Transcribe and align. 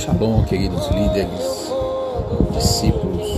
Shalom, 0.00 0.42
queridos 0.44 0.88
líderes, 0.88 1.70
discípulos 2.54 3.28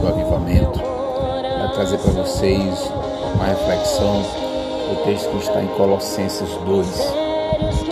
do 0.00 0.06
avivamento. 0.06 0.78
Vou 0.78 1.68
trazer 1.70 1.98
para 1.98 2.12
vocês 2.12 2.92
uma 3.34 3.46
reflexão 3.46 4.22
do 4.22 5.04
texto 5.04 5.28
que 5.28 5.38
está 5.38 5.60
em 5.60 5.66
Colossenses 5.76 6.48
2, 6.64 7.14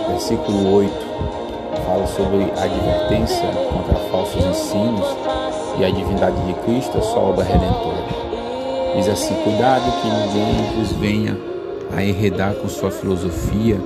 versículo 0.07 0.73
8. 0.73 0.93
Fala 1.85 2.07
sobre 2.07 2.43
a 2.57 2.63
advertência 2.63 3.49
contra 3.73 3.95
falsos 4.09 4.45
ensinos 4.45 5.07
e 5.77 5.83
a 5.83 5.89
divindade 5.89 6.39
de 6.45 6.53
Cristo, 6.61 6.97
a 6.97 7.01
sua 7.01 7.23
obra 7.23 7.43
redentora. 7.43 8.05
Diz 8.95 9.09
assim: 9.09 9.33
Cuidado 9.43 9.83
que 10.01 10.07
ninguém 10.07 10.79
vos 10.79 10.93
venha 10.93 11.37
a 11.93 12.01
enredar 12.01 12.53
com 12.53 12.69
sua 12.69 12.89
filosofia 12.89 13.77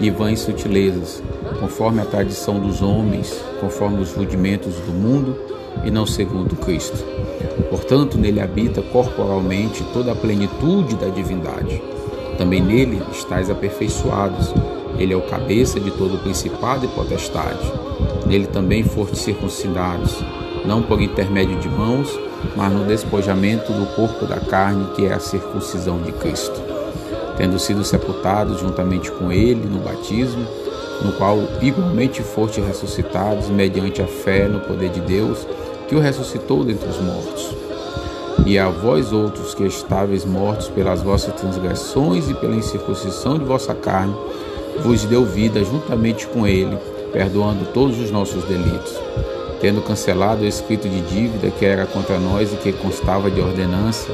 e 0.00 0.10
vãs 0.10 0.40
sutilezas, 0.40 1.22
conforme 1.60 2.00
a 2.00 2.04
tradição 2.04 2.58
dos 2.58 2.82
homens, 2.82 3.32
conforme 3.60 4.00
os 4.00 4.12
rudimentos 4.12 4.74
do 4.76 4.92
mundo 4.92 5.36
e 5.84 5.90
não 5.90 6.06
segundo 6.06 6.56
Cristo. 6.56 7.04
Portanto, 7.70 8.18
nele 8.18 8.40
habita 8.40 8.82
corporalmente 8.82 9.84
toda 9.92 10.12
a 10.12 10.16
plenitude 10.16 10.96
da 10.96 11.08
divindade. 11.08 11.82
Também 12.38 12.60
nele 12.60 13.02
estáis 13.12 13.50
aperfeiçoados. 13.50 14.52
Ele 14.98 15.12
é 15.12 15.16
o 15.16 15.22
cabeça 15.22 15.80
de 15.80 15.90
todo 15.90 16.16
o 16.16 16.18
principado 16.18 16.84
e 16.84 16.88
potestade. 16.88 17.72
Nele 18.26 18.46
também 18.46 18.82
fortes 18.82 19.20
circuncidados, 19.20 20.22
não 20.64 20.82
por 20.82 21.00
intermédio 21.00 21.58
de 21.58 21.68
mãos, 21.68 22.08
mas 22.56 22.72
no 22.72 22.84
despojamento 22.84 23.72
do 23.72 23.86
corpo 23.94 24.26
da 24.26 24.38
carne, 24.40 24.92
que 24.94 25.06
é 25.06 25.12
a 25.12 25.18
circuncisão 25.18 26.00
de 26.02 26.12
Cristo 26.12 26.71
tendo 27.42 27.58
sido 27.58 27.82
sepultados 27.82 28.60
juntamente 28.60 29.10
com 29.10 29.32
ele 29.32 29.68
no 29.68 29.80
batismo, 29.80 30.46
no 31.04 31.10
qual 31.14 31.40
igualmente 31.60 32.22
foste 32.22 32.60
ressuscitados 32.60 33.48
mediante 33.48 34.00
a 34.00 34.06
fé 34.06 34.46
no 34.46 34.60
poder 34.60 34.90
de 34.90 35.00
Deus, 35.00 35.44
que 35.88 35.96
o 35.96 35.98
ressuscitou 35.98 36.62
dentre 36.62 36.88
os 36.88 37.00
mortos. 37.00 37.52
E 38.46 38.56
a 38.60 38.68
vós 38.68 39.12
outros 39.12 39.54
que 39.54 39.64
estáveis 39.64 40.24
mortos 40.24 40.68
pelas 40.68 41.02
vossas 41.02 41.34
transgressões 41.34 42.30
e 42.30 42.34
pela 42.34 42.54
incircuncisão 42.54 43.36
de 43.36 43.44
vossa 43.44 43.74
carne, 43.74 44.14
vos 44.80 45.04
deu 45.04 45.24
vida 45.24 45.64
juntamente 45.64 46.28
com 46.28 46.46
ele, 46.46 46.78
perdoando 47.12 47.64
todos 47.74 47.98
os 47.98 48.12
nossos 48.12 48.44
delitos, 48.44 49.00
tendo 49.60 49.82
cancelado 49.82 50.44
o 50.44 50.46
escrito 50.46 50.88
de 50.88 51.00
dívida 51.00 51.50
que 51.50 51.64
era 51.64 51.86
contra 51.86 52.20
nós 52.20 52.52
e 52.52 52.56
que 52.58 52.72
constava 52.72 53.28
de 53.28 53.40
ordenança, 53.40 54.12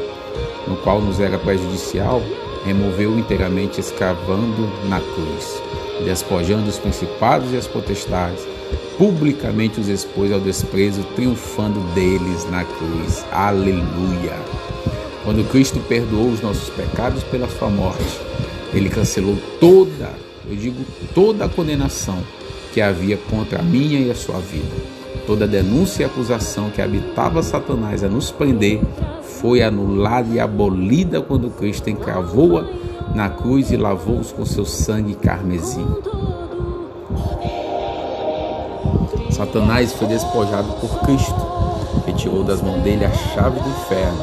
no 0.67 0.79
qual 0.79 1.03
nos 1.03 1.21
era 1.21 1.39
prejudicial, 1.39 2.23
removeu 2.65 3.19
inteiramente 3.19 3.81
escravando 3.81 4.69
na 4.89 5.01
cruz, 5.01 5.63
despojando 6.05 6.69
os 6.69 6.79
principados 6.79 7.53
e 7.53 7.57
as 7.57 7.67
potestades, 7.67 8.47
publicamente 8.97 9.81
os 9.81 9.89
expôs 9.89 10.33
ao 10.33 10.41
desprezo, 10.41 11.03
triunfando 11.15 11.81
deles 11.95 12.49
na 12.51 12.65
cruz. 12.65 13.25
Aleluia! 13.31 14.37
Quando 15.25 15.49
Cristo 15.51 15.79
perdoou 15.89 16.31
os 16.31 16.41
nossos 16.41 16.71
pecados 16.71 17.23
pela 17.25 17.49
sua 17.49 17.69
morte, 17.69 18.19
ele 18.73 18.89
cancelou 18.89 19.37
toda, 19.61 20.11
eu 20.49 20.57
digo 20.57 20.85
toda 21.15 21.45
a 21.45 21.49
condenação 21.49 22.19
que 22.73 22.81
havia 22.81 23.17
contra 23.31 23.61
a 23.61 23.63
minha 23.63 24.01
e 24.01 24.11
a 24.11 24.15
sua 24.15 24.39
vida. 24.39 24.75
Toda 25.27 25.47
denúncia 25.47 26.03
e 26.03 26.07
acusação 26.07 26.71
que 26.71 26.81
habitava 26.81 27.43
Satanás 27.43 28.03
a 28.03 28.09
nos 28.09 28.31
prender 28.31 28.81
foi 29.41 29.63
anulada 29.63 30.29
e 30.35 30.41
abolida 30.41 31.21
quando 31.21 31.51
Cristo 31.51 31.89
encravou-a 31.89 32.65
na 33.15 33.29
cruz 33.31 33.71
e 33.71 33.77
lavou-os 33.77 34.33
com 34.33 34.45
seu 34.45 34.65
sangue 34.65 35.15
carmesim. 35.15 35.87
Satanás 39.31 39.93
foi 39.93 40.09
despojado 40.09 40.73
por 40.81 41.01
Cristo, 41.01 41.35
que 42.05 42.13
tirou 42.13 42.43
das 42.43 42.61
mãos 42.61 42.83
dele 42.83 43.05
a 43.05 43.13
chave 43.13 43.61
do 43.61 43.69
inferno, 43.69 44.19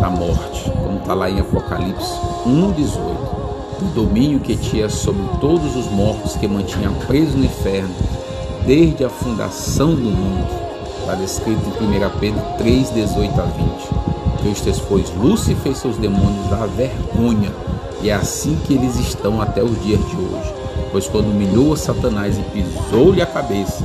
da 0.00 0.08
morte, 0.08 0.70
como 0.70 0.98
está 0.98 1.14
lá 1.14 1.28
em 1.28 1.40
Apocalipse 1.40 2.14
1,18. 2.46 3.40
O 3.82 3.84
domínio 3.94 4.40
que 4.40 4.56
tinha 4.56 4.88
sobre 4.88 5.22
todos 5.40 5.74
os 5.74 5.86
mortos 5.90 6.36
que 6.36 6.46
mantinha 6.46 6.90
preso 7.06 7.36
no 7.36 7.44
inferno, 7.44 7.94
desde 8.66 9.04
a 9.04 9.08
fundação 9.08 9.94
do 9.94 10.02
mundo. 10.02 10.46
Está 11.00 11.14
descrito 11.14 11.62
em 11.80 12.04
1 12.04 12.10
Pedro 12.20 12.42
3, 12.58 12.90
18 12.90 13.40
a 13.40 13.44
20. 13.44 14.19
Cristo 14.42 14.68
expôs 14.68 15.10
Lúcifer 15.16 15.72
e 15.72 15.74
seus 15.74 15.96
demônios 15.96 16.52
à 16.52 16.66
vergonha, 16.66 17.52
e 18.02 18.10
é 18.10 18.14
assim 18.14 18.58
que 18.66 18.74
eles 18.74 18.96
estão 18.96 19.40
até 19.40 19.62
os 19.62 19.82
dias 19.82 20.00
de 20.08 20.16
hoje. 20.16 20.54
Pois 20.90 21.06
quando 21.06 21.30
humilhou 21.30 21.76
Satanás 21.76 22.36
e 22.38 22.42
pisou-lhe 22.42 23.22
a 23.22 23.26
cabeça, 23.26 23.84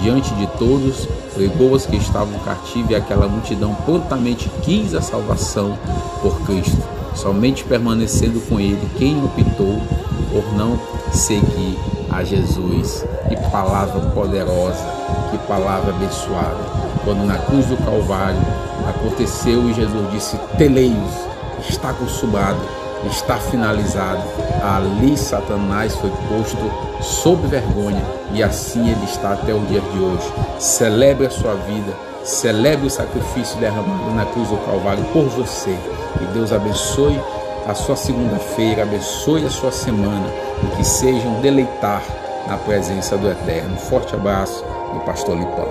diante 0.00 0.32
de 0.34 0.46
todos, 0.58 1.06
pregou 1.34 1.72
os 1.72 1.86
que 1.86 1.96
estavam 1.96 2.38
cativos 2.40 2.90
e 2.90 2.94
aquela 2.94 3.28
multidão 3.28 3.74
prontamente 3.84 4.50
quis 4.62 4.94
a 4.94 5.02
salvação 5.02 5.78
por 6.22 6.40
Cristo, 6.42 6.82
somente 7.14 7.64
permanecendo 7.64 8.40
com 8.40 8.58
ele 8.58 8.80
quem 8.96 9.22
optou 9.22 9.80
por 10.32 10.54
não 10.56 10.78
seguir 11.12 11.78
a 12.10 12.24
Jesus. 12.24 13.04
Que 13.28 13.36
palavra 13.50 14.00
poderosa, 14.10 14.84
que 15.30 15.38
palavra 15.46 15.94
abençoada. 15.94 16.80
Quando 17.04 17.24
na 17.24 17.38
cruz 17.38 17.66
do 17.66 17.76
Calvário 17.78 18.40
aconteceu 18.88 19.68
e 19.68 19.74
Jesus 19.74 20.10
disse: 20.12 20.36
Teleios, 20.58 21.12
está 21.68 21.92
consumado, 21.92 22.60
está 23.10 23.36
finalizado. 23.36 24.22
Ali 24.62 25.16
Satanás 25.16 25.94
foi 25.96 26.10
posto 26.28 26.58
sob 27.02 27.46
vergonha 27.46 28.02
e 28.32 28.42
assim 28.42 28.90
ele 28.90 29.04
está 29.04 29.32
até 29.32 29.54
o 29.54 29.60
dia 29.60 29.80
de 29.80 29.98
hoje. 29.98 30.32
Celebre 30.58 31.26
a 31.26 31.30
sua 31.30 31.54
vida, 31.54 31.92
celebre 32.24 32.86
o 32.86 32.90
sacrifício 32.90 33.58
derramado 33.58 34.10
na 34.14 34.26
cruz 34.26 34.48
do 34.48 34.56
Calvário 34.58 35.04
por 35.12 35.24
você. 35.24 35.76
Que 36.18 36.24
Deus 36.34 36.52
abençoe 36.52 37.18
a 37.66 37.74
sua 37.74 37.96
segunda-feira, 37.96 38.82
abençoe 38.82 39.46
a 39.46 39.50
sua 39.50 39.70
semana 39.70 40.49
que 40.76 40.84
sejam 40.84 41.40
deleitar 41.40 42.02
na 42.46 42.56
presença 42.56 43.16
do 43.16 43.30
Eterno. 43.30 43.76
Forte 43.76 44.14
abraço 44.14 44.64
do 44.94 45.00
Pastor 45.00 45.36
Lipão. 45.36 45.68